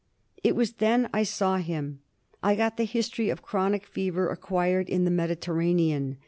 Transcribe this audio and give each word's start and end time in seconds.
It 0.43 0.55
was 0.55 0.73
then 0.73 1.07
I 1.13 1.21
saw 1.21 1.57
him. 1.57 1.99
I 2.41 2.55
got 2.55 2.77
the 2.77 2.85
history 2.85 3.29
of 3.29 3.43
chronic 3.43 3.85
fever 3.85 4.29
acquired 4.29 4.89
in 4.89 5.05
the 5.05 5.11
Mediterranean. 5.11 6.17